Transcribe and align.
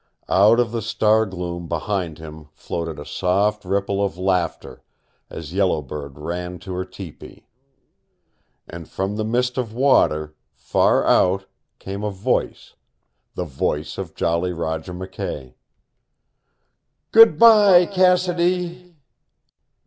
Out 0.29 0.59
of 0.59 0.71
the 0.71 0.81
star 0.81 1.27
gloom 1.27 1.67
behind 1.67 2.17
him 2.17 2.49
floated 2.53 2.97
a 2.97 3.05
soft 3.05 3.63
ripple 3.63 4.03
of 4.03 4.17
laughter 4.17 4.81
as 5.29 5.53
Yellow 5.53 5.83
Bird 5.83 6.17
ran 6.17 6.57
to 6.57 6.73
her 6.73 6.85
tepee. 6.85 7.45
And 8.67 8.89
from 8.89 9.15
the 9.15 9.23
mist 9.23 9.59
of 9.59 9.75
water 9.75 10.33
far 10.55 11.05
out 11.05 11.45
came 11.77 12.03
a 12.03 12.09
voice, 12.09 12.73
the 13.35 13.45
voice 13.45 13.99
of 13.99 14.15
Jolly 14.15 14.53
Roger 14.53 14.91
McKay. 14.95 15.53
"Goodby, 17.11 17.85
Cassidy!" 17.93 18.95